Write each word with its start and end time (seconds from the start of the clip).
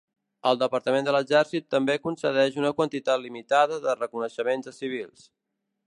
El 0.51 0.55
Departament 0.61 1.07
de 1.09 1.13
l'exèrcit 1.15 1.67
també 1.75 1.97
concedeix 2.07 2.59
una 2.63 2.73
quantitat 2.79 3.23
limitada 3.27 3.79
de 3.85 3.97
reconeixements 4.03 4.73
a 4.73 4.79
civils. 4.81 5.29